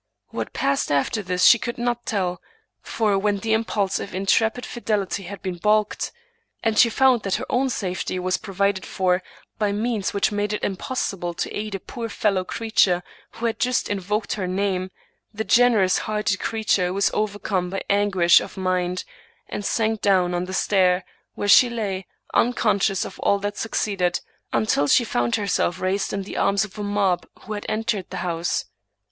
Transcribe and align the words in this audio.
What 0.29 0.51
passed 0.51 0.91
after 0.91 1.21
this 1.21 1.43
she 1.45 1.59
could 1.59 1.77
not 1.77 2.07
tell; 2.07 2.41
for, 2.81 3.19
when 3.19 3.37
the 3.37 3.53
impulse 3.53 3.99
of 3.99 4.15
intrepid 4.15 4.65
fidelity 4.65 5.21
had 5.25 5.43
been 5.43 5.57
balked, 5.57 6.11
and 6.63 6.75
she 6.75 6.89
found 6.89 7.21
that 7.21 7.35
her 7.35 7.45
own 7.51 7.69
safety 7.69 8.17
was 8.17 8.37
provided 8.37 8.83
for 8.83 9.21
by 9.59 9.71
means 9.71 10.11
which 10.11 10.31
made 10.31 10.53
it 10.53 10.63
impossible 10.63 11.35
to 11.35 11.55
aid 11.55 11.75
a 11.75 11.79
poor 11.79 12.09
fellow 12.09 12.43
creature 12.43 13.03
who 13.33 13.45
had 13.45 13.59
just 13.59 13.89
invoked 13.89 14.33
her 14.33 14.47
name, 14.47 14.89
the 15.35 15.43
generous 15.43 15.99
hearted 15.99 16.39
creature 16.39 16.91
was 16.91 17.11
overcome 17.13 17.69
by 17.69 17.83
anguish 17.87 18.41
of 18.41 18.57
mind, 18.57 19.03
and 19.49 19.63
sank 19.63 20.01
down 20.01 20.33
on 20.33 20.45
the 20.45 20.51
stair, 20.55 21.05
where 21.35 21.47
she 21.47 21.69
lay, 21.69 22.07
unconscious 22.33 23.05
of 23.05 23.19
all 23.19 23.37
that 23.37 23.55
suc 23.55 23.73
ceeded, 23.73 24.19
until 24.51 24.87
she 24.87 25.03
found 25.03 25.35
herself 25.35 25.79
raised 25.79 26.11
in 26.11 26.23
the 26.23 26.37
arms 26.37 26.65
of 26.65 26.79
a 26.79 26.83
mob 26.83 27.27
who 27.41 27.53
had 27.53 27.67
entered 27.69 28.09
the 28.09 28.17
house. 28.25 28.65